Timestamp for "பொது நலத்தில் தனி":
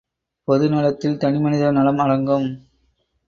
0.47-1.39